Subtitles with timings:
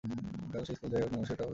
[0.51, 1.49] কারণ সে আর যা-ই হউক না কেন, সে ওটাও ছিল।